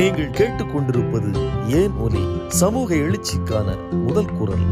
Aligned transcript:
நீங்கள் 0.00 0.30
கேட்டுக்கொண்டிருப்பது 0.30 1.48
ஏன் 1.68 1.92
ஒலி? 1.92 2.24
சமூக 2.48 2.94
எழுச்சிக்கான 2.94 3.90
முதல் 3.90 4.32
குரல். 4.38 4.66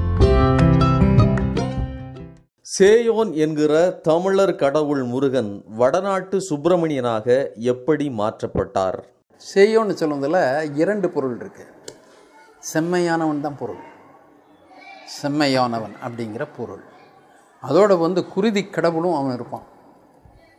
சேயோன் 2.79 3.33
என்கிற 3.35 3.91
தமிழர் 3.91 4.55
கடவுள் 4.55 5.03
முருகன் 5.03 5.65
வடநாட்டு 5.67 6.41
சுப்பிரமணியனாக 6.41 7.53
எப்படி 7.55 8.09
மாற்றப்பட்டார்? 8.09 8.99
செய்யோன்னு 9.55 9.93
சொல்லுவதில் 9.93 10.75
இரண்டு 10.75 11.11
பொருள் 11.11 11.37
இருக்கு. 11.37 11.67
செம்மையானவன் 12.75 13.41
தான் 13.41 13.59
பொருள். 13.59 13.83
செம்மையானவன் 15.23 15.97
அப்படிங்கிற 16.07 16.49
பொருள். 16.57 16.83
அதோட 17.63 17.99
வந்து 17.99 18.29
குருதி 18.29 18.67
கடவுளும் 18.67 19.15
அவன் 19.15 19.35
இருப்பான். 19.35 19.63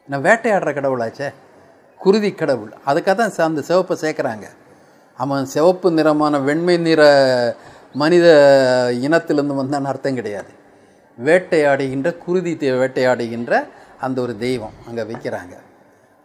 நான் 0.07 0.23
வேட்டையாடுற 0.23 0.73
கடவுளாச்சே? 0.73 1.33
குருதி 1.99 2.33
கடவுள். 2.33 2.73
அதுக்காக 2.85 3.15
தான் 3.15 3.29
ச- 3.29 3.41
அந்த 3.41 3.61
சிவப்பை 3.61 3.91
சேர்க்குறாங்க. 3.91 4.43
அவன் 5.17 5.45
சிவப்பு 5.45 5.91
நிறமான 5.91 6.39
வெண்மை 6.39 6.77
நிற 6.77 7.01
மனித 7.93 8.27
இனத்திலிருந்து 8.93 9.63
வந்தான்னு 9.63 9.83
அர்த்தம் 9.83 10.15
கிடையாது. 10.15 10.47
வேட்டையாடுகின்ற 11.25 12.17
குருதி 12.17 12.57
வேட்டையாடுகின்ற 12.59 13.67
அந்த 13.99 14.21
ஒரு 14.21 14.37
தெய்வம் 14.37 14.71
அங்கே 14.87 15.01
வைக்கிறாங்க. 15.01 15.57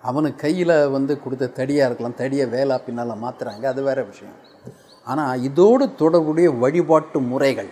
அவனுக்கு 0.02 0.41
கையில் 0.41 0.88
வந்து 0.88 1.23
கொடுத்த 1.23 1.46
தடியாக 1.46 1.84
இருக்கலாம் 1.84 2.15
தடியை 2.15 2.46
வேலா 2.46 2.79
பின்னால் 2.84 3.23
மாற்றுறாங்க 3.23 3.65
அது 3.65 3.82
வேற 3.82 4.02
விஷயம். 4.02 4.34
ஆனால் 5.04 5.43
இதோடு 5.43 5.95
தொடர்புடைய 5.95 6.51
வழிபாட்டு 6.51 7.20
முறைகள் 7.20 7.68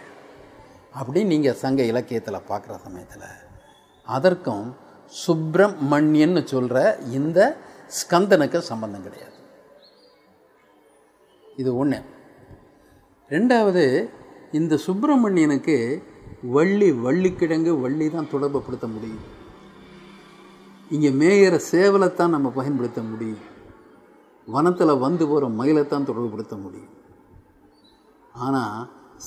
அப்படின்னு 1.01 1.24
நீங்கள் 1.24 1.55
சங்க 1.55 1.82
இலக்கியத்தில் 1.82 2.46
பார்க்குற 2.48 2.79
சமயத்தில். 2.84 3.23
அதற்கும் 4.07 4.77
சுப்பிரமணியன்னு 5.27 6.45
சொல்கிற 6.45 6.98
இந்த 7.10 7.57
ஸ்கந்தனுக்கு 7.98 8.59
சம்பந்தம் 8.70 9.05
கிடையாது. 9.06 9.38
இது 11.60 11.70
ஒன்று 11.82 11.98
ரெண்டாவது 13.34 13.84
இந்த 14.59 14.74
சுப்பிரமணியனுக்கு 14.87 15.76
வள்ளி 16.57 16.88
வள்ளிக்கிழங்கு 17.04 17.73
வள்ளி 17.84 18.07
தான் 18.15 18.32
தொடர்புப்படுத்த 18.32 18.87
முடியும். 18.95 19.24
இங்கே 20.95 21.10
மேயிற 21.21 21.54
சேவலைத்தான் 21.73 22.34
நம்ம 22.37 22.49
பயன்படுத்த 22.59 23.01
முடியும். 23.10 23.43
வனத்தில் 24.54 25.02
வந்து 25.04 25.24
போகிற 25.30 25.49
மயிலைத்தான் 25.60 26.09
தொடர்புபடுத்த 26.09 26.54
முடியும். 26.62 26.95
ஆனால் 28.46 28.79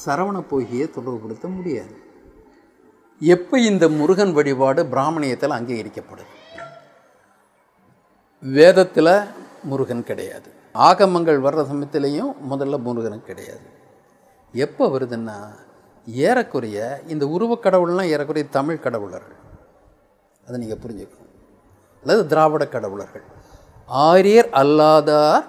சரவண 0.05 0.37
போகியை 0.51 0.87
தொடர்புபடுத்த 0.97 1.47
முடியாது. 1.55 1.95
எப்போ 3.21 3.55
இந்த 3.69 3.85
முருகன் 3.99 4.33
வழிபாடு 4.37 4.83
பிராமணியத்தில் 4.93 5.57
அங்கீகரிக்கப்படுது? 5.57 6.33
வேதத்தில் 8.51 9.19
முருகன் 9.63 10.03
கிடையாது. 10.03 10.49
ஆகமங்கள் 10.73 11.41
வர்ற 11.41 11.65
சமயத்திலையும் 11.71 12.35
முதல்ல 12.51 12.77
முருகன் 12.77 13.25
கிடையாது. 13.25 13.73
எப்போ 14.53 14.87
வருதுன்னா 14.87 15.55
ஏறக்குறைய 16.05 17.01
இந்த 17.07 17.27
உருவக் 17.27 17.65
கடவுள்லாம் 17.65 18.03
ஏறக்குறைய 18.03 18.49
தமிழ் 18.49 18.79
கடவுளர்கள். 18.83 19.39
அதை 20.47 20.59
நீங்கள் 20.59 20.77
புரிஞ்சுக்கணும். 20.77 21.53
அல்லது 22.01 22.27
திராவிட 22.27 22.67
கடவுளர்கள். 22.67 23.23
ஆரியர் 23.85 24.49
அல்லாதார் 24.49 25.43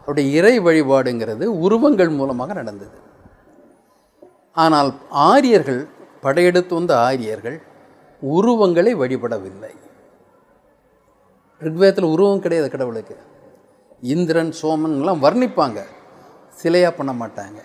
அவருடைய 0.00 0.38
இறை 0.38 0.60
வழிபாடுங்கிறது 0.60 1.44
உருவங்கள் 1.44 2.08
மூலமாக 2.08 2.52
நடந்தது. 2.52 2.98
ஆனால் 4.52 4.94
ஆரியர்கள் 5.10 5.86
படையெடுத்து 6.20 6.74
வந்த 6.74 6.98
ஆரியர்கள் 6.98 7.62
உருவங்களை 8.20 8.94
வழிபடவில்லை. 8.96 9.74
ரிக்வேதத்தில் 11.66 12.12
உருவம் 12.14 12.40
கிடையாது 12.40 12.70
கடவுளுக்கு. 12.70 13.16
இந்திரன் 14.00 14.52
சோமன்லாம் 14.62 15.22
வர்ணிப்பாங்க. 15.24 15.80
சிலையாக 16.62 16.92
பண்ண 16.96 17.12
மாட்டாங்க. 17.12 17.60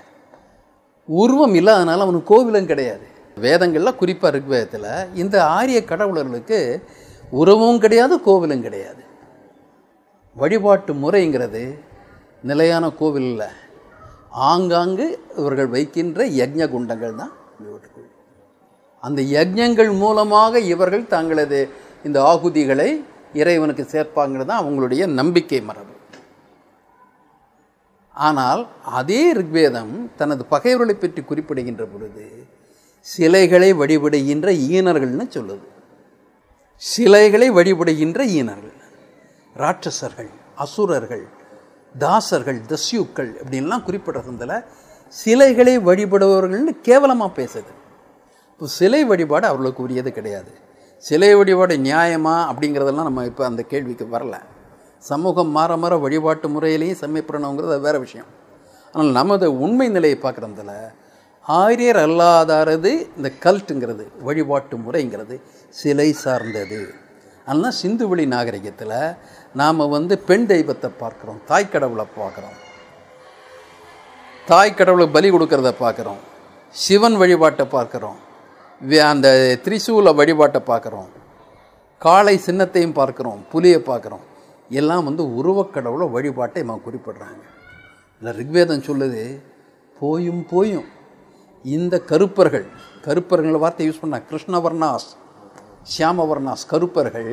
உருவம் 1.07 1.53
இல்லாதனால 1.53 2.05
அவனுக்கு 2.05 2.31
கோவிலும் 2.33 2.69
கிடையாது. 2.71 3.05
வேதங்களில் 3.37 3.95
குறிப்பாக 3.95 4.31
ரிக்வேதத்தில் 4.37 5.15
இந்த 5.15 5.35
ஆரிய 5.45 5.79
கடவுளர்களுக்கு 5.83 6.59
உறவும் 7.29 7.79
கிடையாது 7.79 8.15
கோவிலும் 8.25 8.61
கிடையாது. 8.61 9.03
வழிபாட்டு 10.35 10.93
முறைங்கிறது 10.93 11.63
நிலையான 12.41 12.89
கோவில் 12.89 13.29
இல்லை. 13.31 13.47
ஆங்காங்கு 14.29 15.05
இவர்கள் 15.37 15.67
வைக்கின்ற 15.67 16.25
யஜ்ஞ 16.41 16.63
குண்டங்கள் 16.75 17.15
தான் 17.15 17.33
அந்த 19.03 19.21
யஜ்ஞங்கள் 19.21 19.97
மூலமாக 19.97 20.59
இவர்கள் 20.73 21.07
தங்களது 21.07 21.59
இந்த 22.03 22.17
ஆகுதிகளை 22.29 22.89
இறைவனுக்கு 23.39 23.83
சேர்ப்பாங்கிறது 23.93 24.49
தான் 24.51 24.61
அவங்களுடைய 24.63 25.03
நம்பிக்கை 25.19 25.59
மரபு. 25.69 25.95
ஆனால் 28.15 28.61
அதே 28.99 29.21
ரிக்வேதம் 29.39 29.93
தனது 30.19 30.43
பகைவர்களை 30.53 30.95
பற்றி 30.95 31.21
குறிப்பிடுகின்ற 31.21 31.83
பொழுது 31.93 32.25
சிலைகளை 33.07 33.69
வழிபடுகின்ற 33.81 34.47
ஈனர்கள்னு 34.75 35.25
சொல்லுது. 35.35 35.67
சிலைகளை 36.81 37.47
வழிபடுகின்ற 37.57 38.19
ஈனர்கள் 38.39 38.77
ராட்சசர்கள் 39.55 40.31
அசுரர்கள் 40.63 41.25
தாசர்கள் 41.95 42.59
தஸ்யூக்கள் 42.71 43.31
அப்படின்லாம் 43.41 43.85
குறிப்பிடுறதுல 43.87 44.53
சிலைகளை 45.15 45.73
வழிபடுபவர்கள்னு 45.87 46.73
கேவலமாக 46.87 47.31
பேசுது. 47.39 47.71
இப்போ 48.51 48.67
சிலை 48.77 49.01
வழிபாடு 49.11 49.45
அவர்களுக்கு 49.49 49.81
உரியது 49.85 50.11
கிடையாது. 50.17 50.51
சிலை 51.07 51.29
வழிபாடு 51.37 51.75
நியாயமா 51.87 52.33
அப்படிங்கிறதெல்லாம் 52.49 53.07
நம்ம 53.09 53.23
இப்போ 53.29 53.43
அந்த 53.49 53.61
கேள்விக்கு 53.71 54.05
வரல. 54.15 54.35
சமூகம் 55.03 55.51
மாற 55.57 55.71
மாற 55.81 55.93
வழிபாட்டு 56.03 56.47
முறையிலையும் 56.55 56.99
செம்மைப்படணுங்கிறது 57.01 57.73
அது 57.75 57.85
வேறு 57.87 57.99
விஷயம். 58.05 58.29
ஆனால் 58.93 59.11
நமது 59.19 59.47
உண்மை 59.65 59.87
நிலையை 59.95 60.17
பார்க்குறதுல 60.21 60.73
ஆரியர் 61.45 61.99
அல்லாதாரது 62.05 62.91
இந்த 63.17 63.29
கல்ட்டுங்கிறது 63.45 64.03
வழிபாட்டு 64.27 64.75
முறைங்கிறது 64.85 65.35
சிலை 65.79 66.09
சார்ந்தது. 66.23 66.81
அதனால் 67.47 67.77
சிந்துவெளி 67.81 68.25
நாகரிகத்தில் 68.35 68.97
நாம் 69.61 69.89
வந்து 69.97 70.15
பெண் 70.27 70.45
தெய்வத்தை 70.51 70.89
பார்க்குறோம் 71.01 71.39
தாய் 71.49 71.71
கடவுளை 71.73 72.05
பார்க்குறோம். 72.19 72.57
தாய் 74.51 74.77
கடவுளுக்கு 74.77 75.15
பலி 75.17 75.29
கொடுக்கறத 75.33 75.71
பார்க்குறோம். 75.85 76.21
சிவன் 76.75 77.17
வழிபாட்டை 77.21 77.65
பார்க்குறோம். 77.75 78.19
அந்த 79.11 79.27
திரிசூல 79.65 80.13
வழிபாட்டை 80.19 80.61
பார்க்குறோம். 80.67 81.09
காளை 82.01 82.35
சின்னத்தையும் 82.45 82.97
பார்க்குறோம் 82.99 83.41
புலியை 83.51 83.79
பார்க்குறோம். 83.79 84.23
எல்லாம் 84.69 85.03
வந்து 85.03 85.23
உருவக்கடவுளை 85.39 86.05
வழிபாட்டை 86.15 86.61
இவன் 86.63 86.85
குறிப்பிடுறாங்க. 86.85 87.43
இல்லை 88.19 88.31
ரிக்வேதம் 88.39 88.87
சொல்லுது 88.87 89.23
போயும் 89.99 90.45
போயும். 90.51 90.87
இந்த 91.65 91.95
கருப்பர்கள் 92.11 92.65
கருப்பர்கள் 93.05 93.61
வார்த்தை 93.63 93.85
யூஸ் 93.87 94.01
பண்ண 94.01 94.17
கிருஷ்ணவர்ணாஸ் 94.29 95.09
சியாமவர்ணாஸ் 95.93 96.65
கருப்பர்கள் 96.71 97.31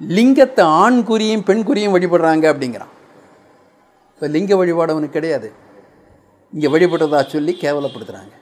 லிங்கத்தை 0.00 0.64
ஆண் 0.82 1.00
குறியும் 1.08 1.46
பெண் 1.48 1.64
குறியும் 1.68 1.94
வழிபடுறாங்க 1.96 2.44
அப்படிங்கிறான். 2.52 2.92
இப்போ 4.12 4.28
லிங்க 4.36 4.56
வழிபாடு 4.56 4.94
அவனுக்கு 4.94 5.18
கிடையாது. 5.18 5.48
இங்கே 6.52 6.68
வழிபடுறதா 6.74 7.20
சொல்லி 7.34 7.54
கேவலப்படுத்துகிறாங்க 7.62 8.34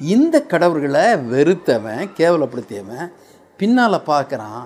இந்த 0.00 0.42
கடவுள்களை 0.42 1.14
வெறுத்தவன் 1.14 2.08
கேவலப்படுத்தியவன் 2.16 3.12
பின்னால் 3.56 4.06
பார்க்குறான். 4.06 4.64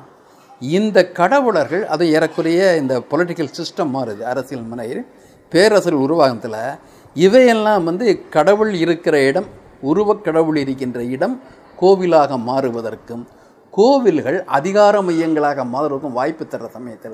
இந்த 0.60 1.12
கடவுளர்கள் 1.12 1.84
அது 1.84 2.10
ஏறக்குறைய 2.10 2.76
இந்த 2.76 3.00
பொலிட்டிக்கல் 3.00 3.54
சிஸ்டம் 3.59 3.94
மாறுது 3.94 4.21
அரசியல் 4.21 4.62
முனையில். 4.62 5.06
பேரரசர் 5.48 5.94
உருவாகத்தில் 5.94 6.78
இவையெல்லாம் 7.15 7.84
வந்து 7.84 8.28
கடவுள் 8.28 8.75
இருக்கிற 8.75 9.25
இடம் 9.25 9.47
உருவக் 9.82 10.25
கடவுள் 10.25 10.56
இருக்கின்ற 10.56 11.03
இடம் 11.03 11.41
கோவிலாக 11.81 12.38
மாறுவதற்கும் 12.38 13.26
கோவில்கள் 13.71 14.44
அதிகார 14.44 15.03
மையங்களாக 15.03 15.65
மாறுவதற்கும் 15.65 16.12
வாய்ப்பு 16.12 16.44
தர்ற 16.44 16.71
சமயத்தில் 16.71 17.12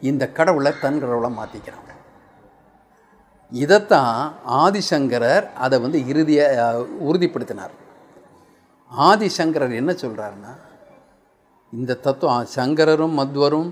இந்த 0.00 0.28
கடவுளை 0.28 0.72
தன் 0.80 1.00
கடவுளை 1.00 1.30
மாற்றிக்கிறாங்க 1.30 1.99
இதைத்தான் 3.52 4.16
ஆதிசங்கரர் 4.64 5.46
அதை 5.64 5.76
வந்து 5.84 5.98
இறுதிய 6.10 6.40
உறுதிப்படுத்தினார். 7.08 7.74
ஆதிசங்கரர் 8.92 9.74
என்ன 9.80 9.92
சொல்கிறாருன்னா 10.02 10.52
இந்த 11.72 11.98
தத்துவம் 12.06 12.50
சங்கரரும் 12.56 13.18
மத்வரும் 13.20 13.70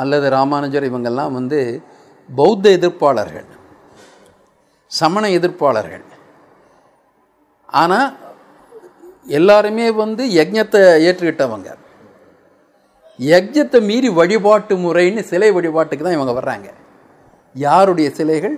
அல்லது 0.00 0.26
ராமானுஜர் 0.36 0.88
இவங்கெல்லாம் 0.90 1.36
வந்து 1.38 1.60
பௌத்த 2.28 2.68
எதிர்ப்பாளர்கள் 2.78 3.48
சமண 4.92 5.24
எதிர்ப்பாளர்கள். 5.38 6.04
ஆனால் 7.68 8.08
எல்லாருமே 9.38 9.86
வந்து 10.02 10.22
யஜ்ஞத்தை 10.38 10.80
ஏற்றுக்கிட்டவங்க. 11.06 11.70
யஜ்ஞத்தை 13.18 13.80
மீறி 13.88 14.08
வழிபாட்டு 14.20 14.74
முறைன்னு 14.84 15.22
சிலை 15.30 15.50
வழிபாட்டுக்கு 15.56 16.04
தான் 16.04 16.18
இவங்க 16.18 16.34
வர்றாங்க. 16.40 16.68
யாருடைய 17.54 18.08
சிலைகள்? 18.18 18.56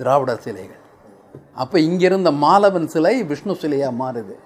திராவிட 0.00 0.32
சிலைகள். 0.44 0.82
அப்போ 1.62 1.76
இங்கிருந்த 1.88 2.30
மாலவன் 2.44 2.90
சிலை 2.94 3.16
விஷ்ணு 3.30 3.54
சிலையாக 3.62 3.98
மாறுது. 4.02 4.36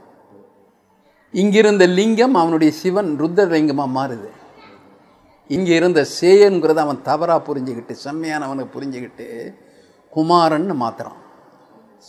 இங்கிருந்த 1.34 1.84
லிங்கம் 1.99 2.34
அவனுடைய 2.40 2.70
சிவன் 2.82 3.10
ருத்ரலிங்கமாக 3.20 3.96
மாறுது. 3.99 4.31
இங்கே 5.54 5.72
இருந்த 5.81 6.00
சேயனுங்கிறத 6.19 6.81
அவன் 6.87 7.00
தவறாக 7.08 7.40
புரிஞ்சுக்கிட்டு 7.49 7.94
செம்மையானவனை 8.04 8.64
புரிஞ்சுக்கிட்டு 8.75 9.26
குமாரன்னு 10.12 10.75
மாத்துறான். 10.82 11.20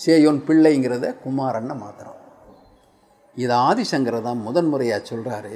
சேயோன் 0.04 0.40
பிள்ளைங்கிறத 0.48 1.06
குமாரன்னு 1.24 1.76
மாத்துறான். 1.84 2.20
இது 3.44 3.54
ஆதிசங்கர் 3.68 4.26
தான் 4.28 4.46
முதன்முறையாக 4.48 5.08
சொல்கிறாரு 5.10 5.56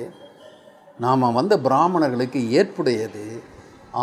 நாம் 1.04 1.34
வந்த 1.40 1.54
பிராமணர்களுக்கு 1.66 2.40
ஏற்புடையது 2.60 3.26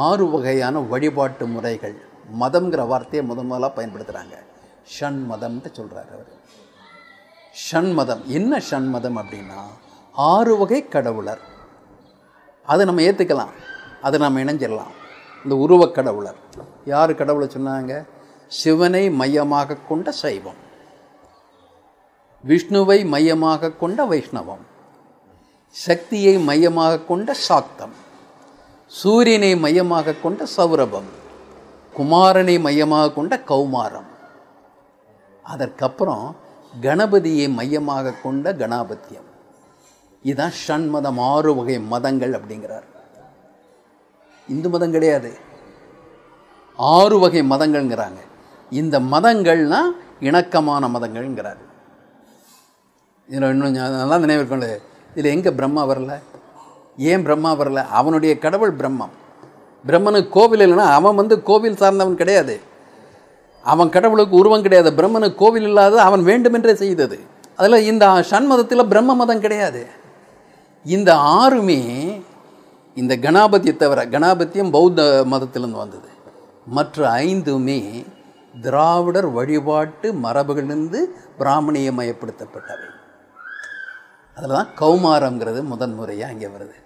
ஆறு 0.06 0.24
வகையான 0.32 0.80
வழிபாட்டு 0.92 1.44
முறைகள். 1.54 1.96
மதம்ங்கிற 2.40 2.86
வார்த்தையை 2.86 3.30
முத 3.30 3.42
முதலாக 3.42 3.82
பயன்படுத்துகிறாங்க 3.82 4.42
ஷண் 5.00 5.20
மதம்ன்ட்டு 5.30 5.72
சொல்கிறார் 5.72 6.06
அவர். 6.12 6.26
ஷண் 7.72 7.94
மதம். 7.94 8.22
என்ன 8.26 8.62
ஷண் 8.70 8.86
மதம் 8.86 9.16
அப்படின்னா 9.16 9.62
ஆறு 10.12 10.56
வகை 10.56 10.88
கடவுளர். 10.88 11.40
அதை 12.66 12.84
நம்ம 12.84 13.00
ஏற்றுக்கலாம் 13.00 13.48
அதை 14.02 14.18
நம்ம 14.20 14.40
இணைஞ்சிடலாம். 14.40 14.92
இந்த 15.44 15.56
உருவக் 15.56 15.94
கடவுளர். 15.94 16.36
யார் 16.84 17.14
கடவுளை 17.14 17.48
சொன்னாங்க? 17.48 18.06
சிவனை 18.48 19.10
மையமாக 19.10 19.76
கொண்ட 19.88 20.10
சைவம். 20.10 20.62
விஷ்ணுவை 22.46 23.06
மையமாக 23.06 23.70
கொண்ட 23.70 24.04
வைஷ்ணவம். 24.04 24.64
சக்தியை 25.68 26.38
மையமாக 26.38 26.98
கொண்ட 26.98 27.34
சாக்தம் 27.34 27.92
சூரியனை 28.86 29.56
மையமாக 29.56 30.12
கொண்ட 30.12 30.46
சௌரபம். 30.56 31.22
குமாரனை 31.96 32.60
மையமாக 32.60 33.12
கொண்ட 33.12 33.42
கௌமாரம். 33.48 34.10
அதற்கப்புறம் 35.42 36.36
கணபதியை 36.80 37.48
மையமாக 37.48 38.12
கொண்ட 38.22 38.52
கணாபத்தியம். 38.52 39.28
இதுதான் 40.22 40.52
ஷண்மதம் 40.66 41.18
ஆறு 41.18 41.54
வகை 41.54 41.80
மதங்கள் 41.80 42.30
அப்படிங்கிறார். 42.30 42.86
இந்து 44.48 44.68
மதம் 44.68 44.90
கிடையாது. 44.90 45.36
ஆறு 46.76 47.18
வகை 47.18 47.42
மதங்கள்ங்கிறாங்க. 47.42 48.20
இந்த 48.70 49.00
மதங்கள்னா 49.00 49.80
இணக்கமான 50.20 50.88
மதங்கள்ங்கிறார். 50.88 51.62
இதில் 53.28 53.50
இன்னும் 53.50 53.72
நல்லா 53.72 54.16
நினைவிருக்கோம்ல 54.16 54.78
இதில் 55.14 55.32
எங்கே 55.32 55.50
பிரம்மா 55.50 55.86
வரல? 55.86 56.18
ஏன் 56.96 57.22
பிரம்மா 57.22 57.52
வரல? 57.52 57.86
அவனுடைய 57.88 58.38
கடவுள் 58.38 58.76
பிரம்மம். 58.76 59.14
பிரம்மனுக்கு 59.88 60.30
கோவில் 60.38 60.64
இல்லைன்னா 60.66 60.86
அவன் 60.98 61.18
வந்து 61.20 61.36
கோவில் 61.48 61.80
சார்ந்தவன் 61.82 62.20
கிடையாது. 62.22 62.54
அவன் 63.64 63.92
கடவுளுக்கு 63.96 64.34
உருவம் 64.40 64.64
கிடையாது. 64.66 64.90
பிரம்மனுக்கு 64.98 65.40
கோவில் 65.42 65.66
இல்லாத 65.70 66.02
அவன் 66.02 66.22
வேண்டுமென்றே 66.30 66.74
செய்தது. 66.74 67.18
அதில் 67.58 67.86
இந்த 67.90 68.04
சண்மதத்தில் 68.30 68.90
பிரம்ம 68.92 69.14
மதம் 69.14 69.44
கிடையாது. 69.44 69.82
இந்த 70.84 71.10
ஆறுமே 71.42 71.80
இந்த 72.96 73.12
கணாபதியை 73.26 73.74
தவிர 73.76 74.00
கணாபத்தியம் 74.14 74.74
பௌத்த 74.76 75.00
மதத்திலிருந்து 75.32 75.82
வந்தது. 75.82 76.10
மற்ற 76.76 76.98
ஐந்துமே 77.28 77.80
திராவிடர் 78.64 79.28
வழிபாட்டு 79.36 80.08
மரபுகளிலிருந்து 80.24 81.00
பிராமணியமயப்படுத்தப்பட்டவை 81.40 82.88
அதில் 84.36 84.56
தான் 84.58 84.72
கௌமாரங்கிறது 84.80 85.60
முதன் 85.72 85.94
முறையாக 85.94 86.34
இங்கே 86.34 86.48
வருது. 86.54 86.76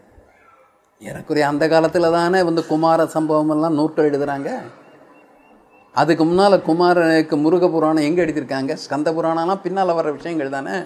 ஏறக்குறைய 1.02 1.46
அந்த 1.52 1.64
காலத்தில் 1.68 2.14
தானே 2.18 2.38
வந்து 2.48 2.62
குமார 2.70 3.06
சம்பவம் 3.16 3.52
எல்லாம் 3.54 3.76
நூற்கள் 3.78 4.08
எழுதுகிறாங்க 4.10 4.50
அதுக்கு 5.94 6.24
முன்னால் 6.24 6.64
குமாரனுக்கு 6.68 7.36
முருக 7.44 7.66
புராணம் 7.74 8.06
எங்கே 8.08 8.22
எழுதியிருக்காங்க? 8.24 8.72
ஸ்கந்த 8.82 9.08
புராணம்லாம் 9.16 9.64
பின்னால் 9.64 9.96
வர 9.98 10.08
விஷயங்கள் 10.16 10.56
தானே. 10.56 10.76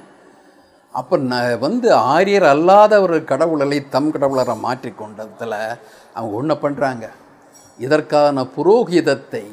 அப்போ 0.95 1.15
ந 1.31 1.35
வந்து 1.65 1.89
ஆரியர் 2.15 2.47
அல்லாத 2.53 2.95
ஒரு 3.05 3.17
கடவுளை 3.31 3.79
தம் 3.95 4.11
கடவுளரை 4.15 4.55
மாற்றிக்கொண்டதில் 4.67 5.59
அவங்க 6.17 6.33
ஒன்று 6.41 6.55
பண்ணுறாங்க 6.65 7.05
இதற்கான 7.79 8.45
புரோகிதத்தை 8.57 9.45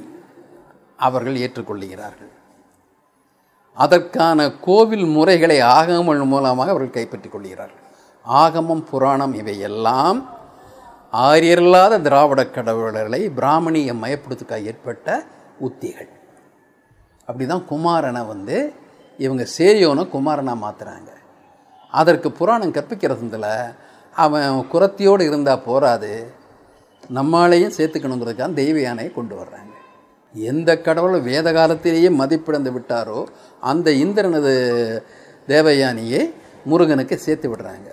அவர்கள் 1.00 1.42
ஏற்றுக்கொள்ளுகிறார்கள். 1.44 2.34
அதற்கான 3.78 4.50
கோவில் 4.68 5.06
முறைகளை 5.18 5.58
ஆகமங்கள் 5.78 6.32
மூலமாக 6.34 6.74
அவர்கள் 6.74 6.98
கைப்பற்றிக் 6.98 7.36
கொள்கிறார்கள். 7.36 7.86
ஆகமம் 8.26 8.84
புராணம் 8.90 9.34
இவையெல்லாம் 9.42 10.20
ஆரியரில்லாத 11.14 11.94
திராவிட 12.08 12.42
கடவுளர்களை 12.58 13.22
பிராமணிய 13.38 13.94
மயப்படுத்துக்க 14.02 14.58
ஏற்பட்ட 14.72 15.08
உத்திகள். 15.68 16.10
அப்படி 17.28 17.46
தான் 17.46 17.70
குமாரனை 17.72 18.22
வந்து 18.34 18.58
இவங்க 19.18 19.44
சேரியோனை 19.58 20.04
குமாரனாக 20.16 20.64
மாற்றுறாங்க 20.66 21.12
அதற்கு 22.00 22.30
புராணம் 22.32 22.76
கற்பிக்கிறதுல 22.76 23.48
அவன் 24.16 24.68
குரத்தியோடு 24.74 25.24
இருந்தால் 25.30 25.66
போராது 25.70 26.12
நம்மளையும் 27.18 27.76
சேர்த்துக்கணுங்கிறதுக்காக 27.78 28.54
தெய்வ 28.62 28.78
யானையை 28.82 29.12
கொண்டு 29.14 29.36
வர்றாங்க. 29.40 29.74
எந்த 30.36 30.70
கடவுள் 30.88 31.22
வேத 31.22 31.48
காலத்திலேயே 31.54 32.10
மதிப்பிழந்து 32.10 32.72
விட்டாரோ 32.76 33.20
அந்த 33.72 33.92
இந்திரனது 34.04 34.54
தேவயானியை 35.48 36.22
முருகனுக்கு 36.66 37.18
சேர்த்து 37.18 37.48
விடுறாங்க. 37.52 37.90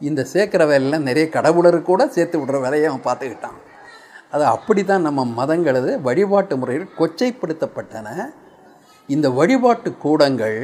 இந்த 0.00 0.26
சேர்க்குற 0.32 0.62
வேலையில் 0.70 1.04
நிறைய 1.08 1.28
கடவுளர் 1.28 1.78
கூட 1.82 2.08
சேர்த்து 2.08 2.36
விடுற 2.40 2.60
வேலையை 2.60 2.86
அவன் 2.88 3.06
பார்த்துக்கிட்டான். 3.06 3.58
அது 4.30 4.44
அப்படி 4.44 4.84
தான் 4.84 5.06
நம்ம 5.08 5.24
மதங்களது 5.38 6.00
வழிபாட்டு 6.00 6.56
முறைகள் 6.56 6.96
கொச்சைப்படுத்தப்பட்டன. 6.98 8.08
இந்த 9.08 9.30
வழிபாட்டு 9.30 9.90
கூடங்கள் 10.04 10.58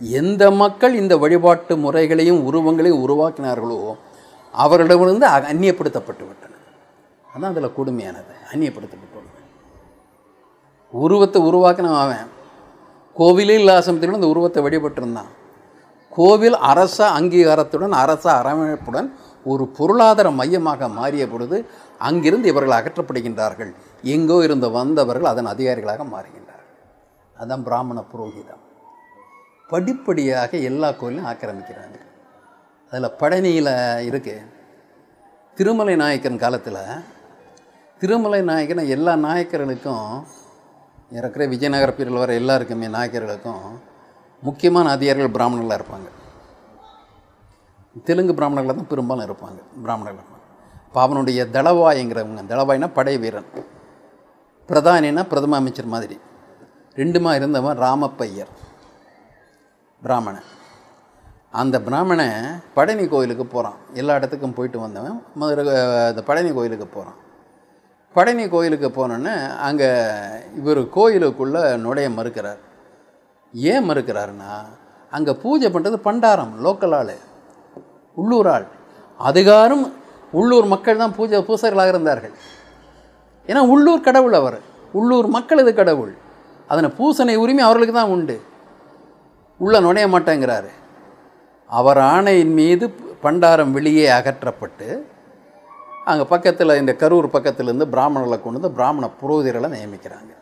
எந்த 0.00 0.50
மக்கள் 0.50 0.94
இந்த 0.94 1.16
வழிபாட்டு 1.18 1.76
முறைகளையும் 1.76 2.40
உருவங்களையும் 2.48 3.02
உருவாக்கினார்களோ 3.06 3.80
அவர்களிடமிருந்து 4.54 5.26
அந்நியப்படுத்தப்பட்டு 5.52 6.24
விட்டன. 6.28 6.54
அதான் 7.34 7.52
அதில் 7.52 7.76
கொடுமையானது. 7.78 8.34
அந்நியப்படுத்தப்பட்டு 8.52 9.06
உருவத்தை 10.92 11.42
உருவாக்கின 11.42 11.96
அவன். 12.02 12.28
கோவிலே 13.16 13.54
இல்லாசமத்திலும் 13.60 14.18
இந்த 14.18 14.28
உருவத்தை 14.28 14.62
வழிபட்டிருந்தான். 14.64 15.32
கோவில் 16.18 16.56
அரச 16.70 16.98
அங்கீகாரத்துடன் 17.18 17.94
அரச 18.02 18.24
அரவணைப்புடன் 18.40 19.08
ஒரு 19.46 19.64
பொருளாதார 19.76 20.28
மையமாக 20.40 20.88
மாறிய 20.98 21.24
பொழுது 21.28 21.56
அங்கிருந்து 22.08 22.48
இவர்கள் 22.52 22.78
அகற்றப்படுகின்றார்கள். 22.78 23.70
எங்கோ 24.14 24.36
இருந்து 24.46 24.68
வந்தவர்கள் 24.78 25.30
அதன் 25.32 25.50
அதிகாரிகளாக 25.52 26.04
மாறுகின்றார்கள். 26.14 26.74
அதான் 27.36 27.64
பிராமண 27.68 27.98
புரோகிதம். 28.12 28.62
படிப்படியாக 29.70 30.50
எல்லா 30.70 30.88
கோயிலையும் 31.00 31.28
ஆக்கிரமிக்கிறாங்க 31.30 31.96
அதில் 32.92 33.16
பழனியில் 33.20 33.72
இருக்குது 34.10 34.46
திருமலை 35.56 35.94
நாயக்கன் 36.02 36.42
காலத்தில் 36.42 36.82
திருமலை 38.00 38.40
நாயக்கன் 38.50 38.92
எல்லா 38.96 39.12
நாயக்கர்களுக்கும் 39.26 40.08
இறக்குற 41.12 41.44
விஜயநகர 41.54 41.90
பிரிவில் 41.92 42.22
வர 42.22 42.32
எல்லாருக்குமே 42.40 42.88
நாயக்கர்களுக்கும் 42.88 43.64
முக்கியமான 44.42 44.90
அதிகாரிகள் 44.90 45.30
பிராமணர்களாக 45.30 45.80
இருப்பாங்க. 45.80 46.08
தெலுங்கு 48.04 48.34
பிராமணர்களாக 48.34 48.74
தான் 48.74 48.86
பெரும்பாலும் 48.86 49.26
இருப்பாங்க. 49.28 49.60
பிராமணர்கள். 49.82 50.24
இருப்பாங்க 50.24 50.36
இப்போ 50.86 51.00
அவனுடைய 51.00 51.44
தளவாய்ங்கிறவங்க. 51.44 52.42
தளவாய்னா 52.52 52.90
படை 52.92 53.18
வீரன். 53.18 53.48
பிரதானினா 54.68 55.22
பிரதம 55.28 55.56
அமைச்சர் 55.56 55.92
மாதிரி. 55.94 56.20
ரெண்டுமா 56.96 57.34
இருந்தவன் 57.34 57.78
ராமப்பையர். 57.78 58.52
பிராமணன். 60.02 60.48
அந்த 61.50 61.80
பிராமணன் 61.80 62.62
பழனி 62.74 63.08
கோயிலுக்கு 63.08 63.46
போகிறான் 63.46 63.76
எல்லா 63.94 64.14
இடத்துக்கும் 64.14 64.54
போயிட்டு 64.54 64.78
வந்தவன் 64.80 65.22
மதுரை 65.34 65.68
அந்த 66.08 66.22
பழனி 66.22 66.52
கோயிலுக்கு 66.52 66.86
போகிறான் 66.86 67.16
பழனி 68.12 68.48
கோயிலுக்கு 68.48 68.88
போனோன்னே 68.88 69.56
அங்கே 69.56 69.88
இவர் 70.56 70.80
கோயிலுக்குள்ளே 70.88 71.76
நுழைய 71.76 72.10
மறுக்கிறார். 72.10 72.60
ஏன் 73.54 73.86
மறுக்கிறாருன்னா 73.90 74.52
அங்கே 75.10 75.32
பூஜை 75.42 75.68
பண்ணுறது 75.74 75.98
பண்டாரம் 76.04 76.52
லோக்கல் 76.64 76.94
ஆள் 76.94 77.14
உள்ளூர் 78.16 78.46
ஆள் 78.46 78.66
அதிகாரம் 79.20 79.84
உள்ளூர் 80.32 80.66
மக்கள் 80.66 80.96
தான் 80.96 81.14
பூஜை 81.14 81.38
பூசர்களாக 81.48 81.88
இருந்தார்கள். 81.88 82.34
ஏன்னா 83.48 83.60
உள்ளூர் 83.74 84.00
கடவுள் 84.00 84.32
அவர். 84.32 84.58
உள்ளூர் 84.92 85.26
மக்களது 85.26 85.74
கடவுள். 85.74 86.12
அதனை 86.68 86.88
பூசனை 86.98 87.34
உரிமை 87.36 87.62
அவர்களுக்கு 87.64 87.94
தான் 87.94 88.10
உண்டு. 88.10 88.36
உள்ளே 89.60 89.78
நுழைய 89.80 90.06
மாட்டேங்கிறாரு. 90.08 90.70
அவர் 91.66 91.98
ஆணையின் 91.98 92.52
மீது 92.52 92.94
பண்டாரம் 93.22 93.70
வெளியே 93.70 94.08
அகற்றப்பட்டு 94.08 94.88
அங்கே 96.04 96.24
பக்கத்தில் 96.24 96.78
இந்த 96.80 96.92
கரூர் 96.92 97.28
பக்கத்திலேருந்து 97.32 97.86
பிராமணர்களை 97.94 98.42
கொண்டு 98.42 98.60
வந்து 98.60 98.76
பிராமண 98.76 99.10
புரோகிதர்களை 99.22 99.68
நியமிக்கிறாங்க. 99.76 100.32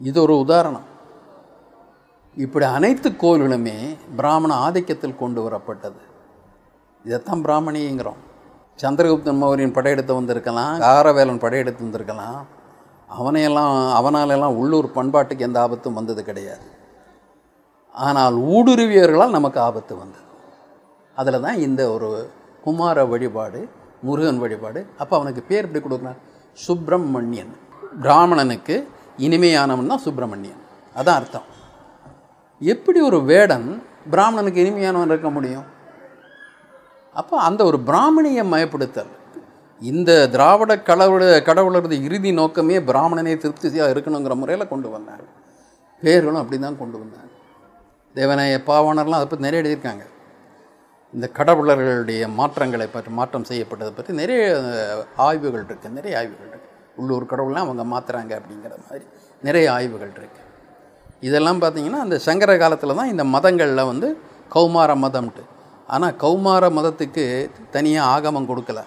இது 0.00 0.22
ஒரு 0.22 0.38
உதாரணம். 0.38 0.86
இப்படி 2.36 2.66
அனைத்து 2.66 3.08
கோவில்களுமே 3.10 3.76
பிராமண 4.16 4.54
ஆதிக்கத்தில் 4.66 5.20
கொண்டு 5.22 5.40
வரப்பட்டது. 5.46 6.00
இதைத்தான் 7.04 7.44
பிராமணிங்கிறோம். 7.46 8.20
சந்திரகுப்தன் 8.82 9.40
மௌரியன் 9.42 9.74
படையெடுத்து 9.76 10.14
வந்திருக்கலாம் 10.14 10.78
காரவேலன் 10.78 11.42
படையெடுத்து 11.44 11.82
வந்திருக்கலாம். 11.86 12.46
அவனையெல்லாம் 13.18 13.72
அவனாலெல்லாம் 13.98 14.58
உள்ளூர் 14.60 14.88
பண்பாட்டுக்கு 14.96 15.46
எந்த 15.48 15.60
ஆபத்தும் 15.60 15.98
வந்தது 15.98 16.24
கிடையாது. 16.24 16.68
ஆனால் 17.94 18.34
ஊடுருவியவர்களால் 18.34 19.36
நமக்கு 19.38 19.60
ஆபத்து 19.60 19.96
வந்தது. 19.96 20.26
அதில் 21.16 21.44
தான் 21.46 21.58
இந்த 21.58 21.90
ஒரு 21.90 22.30
குமார 22.64 23.04
வழிபாடு 23.04 23.68
முருகன் 24.02 24.38
வழிபாடு. 24.38 24.86
அப்போ 24.98 25.16
அவனுக்கு 25.16 25.42
பேர் 25.42 25.66
எப்படி 25.66 25.82
கொடுக்குறான் 25.84 26.20
சுப்பிரமணியன். 26.66 27.54
பிராமணனுக்கு 28.02 28.86
இனிமையானவன் 29.18 29.86
தான் 29.86 30.04
சுப்பிரமணியன். 30.06 30.62
அதான் 30.96 31.18
அர்த்தம். 31.20 31.48
எப்படி 32.60 32.98
ஒரு 33.08 33.18
வேடன் 33.30 33.68
பிராமணனுக்கு 34.12 34.62
இனிமையானவன் 34.62 35.12
இருக்க 35.12 35.30
முடியும்? 35.36 35.66
அப்போ 37.20 37.36
அந்த 37.48 37.60
ஒரு 37.70 37.78
பிராமணிய 37.88 38.40
மயப்படுத்தல். 38.52 39.12
இந்த 39.82 40.10
திராவிட 40.34 40.72
கடவுள 40.88 41.22
கடவுளரது 41.48 41.96
இறுதி 42.06 42.30
நோக்கமே 42.40 42.76
பிராமணனே 42.90 43.34
திருப்தியாக 43.42 43.92
இருக்கணுங்கிற 43.94 44.34
முறையில் 44.40 44.70
கொண்டு 44.72 44.88
வந்தாங்க 44.94 45.26
பேர்களும் 46.02 46.40
அப்படி 46.42 46.58
தான் 46.60 46.80
கொண்டு 46.82 46.96
வந்தாங்க. 47.02 47.30
தேவநாய 48.16 48.58
பாவாணர்லாம் 48.68 49.18
அதை 49.20 49.26
பற்றி 49.28 49.46
நிறைய 49.46 49.62
எழுதியிருக்காங்க. 49.62 50.04
இந்த 51.14 51.26
கடவுளர்களுடைய 51.38 52.24
மாற்றங்களை 52.38 52.86
பற்றி 52.88 53.10
மாற்றம் 53.18 53.48
செய்யப்பட்டதை 53.50 53.92
பற்றி 53.94 54.12
நிறைய 54.20 54.42
ஆய்வுகள் 55.26 55.64
இருக்குது 55.68 55.96
நிறைய 55.98 56.18
ஆய்வுகள் 56.20 56.50
இருக்குது 56.52 56.68
உள்ளூர் 57.00 57.30
கடவுள்லாம் 57.32 57.66
அவங்க 57.66 57.84
மாற்றுறாங்க 57.94 58.32
அப்படிங்கிற 58.40 58.74
மாதிரி 58.86 59.04
நிறைய 59.48 59.66
ஆய்வுகள் 59.76 60.14
இருக்குது 60.16 60.39
இதெல்லாம் 61.22 61.60
பார்த்தீங்கன்னா 61.62 62.00
அந்த 62.06 62.16
சங்கர 62.26 62.50
காலத்தில் 62.62 62.98
தான் 63.00 63.10
இந்த 63.12 63.24
மதங்களில் 63.34 63.88
வந்து 63.90 64.08
கௌமார 64.54 64.90
மதம்ட்டு. 65.04 65.42
ஆனால் 65.94 66.14
கௌமார 66.22 66.64
மதத்துக்கு 66.78 67.24
தனியாக 67.76 68.10
ஆகமம் 68.14 68.48
கொடுக்கல. 68.50 68.80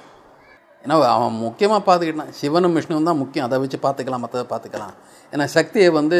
ஏன்னா 0.83 0.95
அவன் 1.15 1.35
முக்கியமாக 1.45 1.81
பார்த்துக்கிட்டான் 1.87 2.33
சிவனும் 2.39 2.75
விஷ்ணுவும் 2.77 3.09
தான் 3.09 3.19
முக்கியம். 3.23 3.47
அதை 3.47 3.59
வச்சு 3.63 3.79
பார்த்துக்கலாம் 3.87 4.23
மற்றதை 4.25 4.45
பார்த்துக்கலாம். 4.53 4.95
ஏன்னா 5.33 5.45
சக்தியை 5.57 5.89
வந்து 5.99 6.19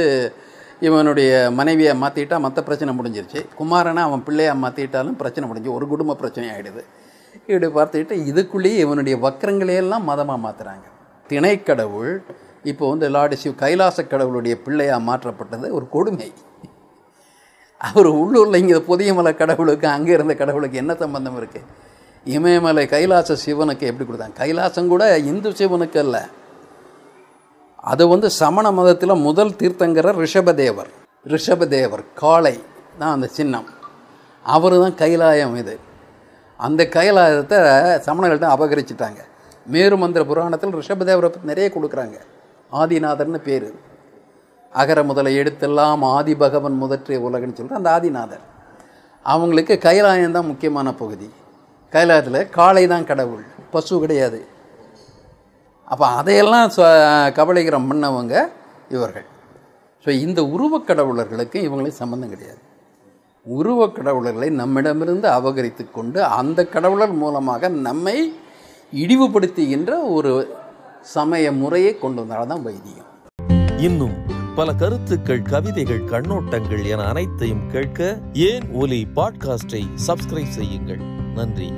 இவனுடைய 0.87 1.31
மனைவியை 1.59 1.93
மாற்றிட்டா 2.03 2.37
மற்ற 2.45 2.59
பிரச்சனை 2.67 2.91
முடிஞ்சிருச்சு. 2.99 3.41
குமாரனை 3.59 4.01
அவன் 4.07 4.23
பிள்ளையாக 4.27 4.61
மாற்றிட்டாலும் 4.63 5.19
பிரச்சனை 5.21 5.47
முடிஞ்சு 5.49 5.75
ஒரு 5.77 5.85
குடும்ப 5.91 6.15
பிரச்சனை 6.21 6.47
ஆகிடுது 6.53 6.83
இப்படி 7.49 7.67
பார்த்துக்கிட்டு 7.77 8.15
இதுக்குள்ளேயே 8.31 8.79
இவனுடைய 8.85 9.15
வக்கரங்களையெல்லாம் 9.25 10.07
மதமாக 10.09 10.39
மாற்றுறாங்க 10.45 10.87
திணைக்கடவுள் 11.29 12.11
இப்போ 12.71 12.83
வந்து 12.91 13.07
லார்டு 13.15 13.35
சிவ் 13.43 13.61
கைலாச 13.61 13.97
கடவுளுடைய 14.11 14.55
பிள்ளையாக 14.65 15.05
மாற்றப்பட்டது 15.07 15.67
ஒரு 15.77 15.85
கொடுமை. 15.95 16.29
அவர் 17.87 18.09
உள்ளூரில் 18.19 18.59
இங்கே 18.61 18.77
புதியமலை 18.89 19.31
கடவுளுக்கு 19.41 19.87
அங்கே 19.95 20.11
இருந்த 20.17 20.33
கடவுளுக்கு 20.41 20.77
என்ன 20.81 20.93
சம்பந்தம் 21.01 21.37
இருக்குது 21.39 21.69
இமயமலை 22.35 22.83
கைலாச 22.93 23.35
சிவனுக்கு 23.45 23.87
எப்படி 23.89 24.05
கொடுத்தாங்க? 24.07 24.35
கைலாசம் 24.41 24.91
கூட 24.93 25.03
இந்து 25.31 25.49
சிவனுக்கு 25.59 25.99
அல்ல. 26.03 26.17
அது 27.91 28.03
வந்து 28.11 28.27
சமண 28.41 28.65
மதத்தில் 28.79 29.23
முதல் 29.27 29.57
தீர்த்தங்கிற 29.61 30.13
ரிஷபதேவர். 30.23 30.91
ரிஷபதேவர் 31.33 32.03
காளை 32.21 32.55
தான் 32.99 33.13
அந்த 33.15 33.27
சின்னம். 33.37 33.67
அவர் 34.45 34.75
தான் 34.83 34.95
கைலாயம் 35.01 35.55
இது. 35.61 35.75
அந்த 36.59 36.81
கைலாயத்தை 36.95 37.59
சமணர்கள்ட்ட 38.07 38.47
அபகரிச்சிட்டாங்க. 38.55 39.21
மேரு 39.73 39.97
மந்திர 40.03 40.23
புராணத்தில் 40.29 40.77
ரிஷபதேவரை 40.81 41.29
பற்றி 41.33 41.51
நிறைய 41.51 41.67
கொடுக்குறாங்க. 41.75 42.17
ஆதிநாதர்னு 42.73 43.37
பேர். 43.37 43.73
அகர 44.71 45.03
முதல 45.03 45.29
எடுத்தெல்லாம் 45.29 45.99
ஆதி 46.01 46.35
பகவன் 46.35 46.73
முதற்றிய 46.73 47.19
உலகன்னு 47.19 47.53
சொல்கிற 47.53 47.75
அந்த 47.75 47.89
ஆதிநாதர். 47.89 48.39
அவங்களுக்கு 49.23 49.79
கைலாயம் 49.81 50.31
தான் 50.31 50.45
முக்கியமான 50.45 50.93
பகுதி. 50.93 51.29
கைலாயத்தில் 51.91 52.49
காளை 52.49 52.87
தான் 52.87 53.05
கடவுள் 53.05 53.43
பசு 53.71 53.99
கிடையாது. 53.99 54.45
அப்போ 55.85 56.07
அதையெல்லாம் 56.07 56.69
ச- 56.77 57.31
கபலீகரம் 57.31 57.91
பண்ணவங்க 57.91 58.49
இவர்கள். 58.89 59.25
ஸோ 60.05 60.09
இந்த 60.09 60.43
உருவக் 60.45 60.87
கடவுளர்களுக்கு 60.87 61.61
இவங்களுக்கு 61.61 61.87
சம்மந்தம் 61.87 62.29
கிடையாது. 62.29 62.57
உருவக் 63.43 63.97
கடவுளர்களை 63.97 64.49
நம்மிடமிருந்து 64.49 65.29
அபகரித்து 65.29 65.91
கொண்டு 65.91 66.23
அந்த 66.23 66.65
கடவுளர் 66.65 67.11
மூலமாக 67.11 67.67
நம்மை 67.67 68.33
இழிவுபடுத்துகின்ற 68.95 70.13
ஒரு 70.13 70.55
சமய 71.03 71.51
முறையை 71.51 71.99
கொண்டு 71.99 72.21
வந்தால் 72.21 72.47
தான் 72.47 72.61
வைதிகம் 72.61 73.11
இன்னும் 73.77 74.15
பல 74.55 74.73
கருத்துக்கள் 74.73 75.41
கவிதைகள் 75.41 76.01
கண்ணோட்டங்கள் 76.01 76.85
என 76.85 77.03
அனைத்தையும் 77.03 77.69
கேட்க 77.71 78.19
ஏன் 78.33 78.71
ஒலி 78.71 79.07
பாட்காஸ்டை 79.15 79.83
சப்ஸ்கிரைப் 80.07 80.49
செய்யுங்கள். 80.49 81.01
நன்றி. 81.35 81.71